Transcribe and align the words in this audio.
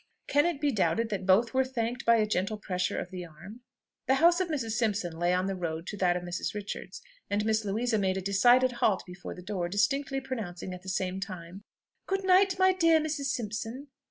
Can 0.25 0.47
it 0.47 0.59
be 0.59 0.71
doubted 0.71 1.09
that 1.09 1.27
both 1.27 1.53
were 1.53 1.63
thanked 1.63 2.05
by 2.07 2.15
a 2.15 2.25
gentle 2.25 2.57
pressure 2.57 2.97
of 2.97 3.11
the 3.11 3.23
arm? 3.23 3.61
The 4.07 4.15
house 4.15 4.39
of 4.39 4.47
Mrs. 4.47 4.71
Simpson 4.71 5.15
lay 5.15 5.31
on 5.31 5.45
the 5.45 5.53
road 5.55 5.85
to 5.85 5.97
that 5.97 6.17
of 6.17 6.23
Mrs. 6.23 6.55
Richards, 6.55 7.03
and 7.29 7.45
Miss 7.45 7.63
Louisa 7.63 7.99
made 7.99 8.17
a 8.17 8.21
decided 8.21 8.71
halt 8.71 9.03
before 9.05 9.35
the 9.35 9.43
door, 9.43 9.69
distinctly 9.69 10.19
pronouncing 10.19 10.73
at 10.73 10.81
the 10.81 10.89
same 10.89 11.19
time, 11.19 11.61
"Good 12.07 12.23
night, 12.23 12.57
my 12.57 12.73
dear 12.73 12.99
Mrs. 12.99 13.25
Simpson!" 13.25 13.89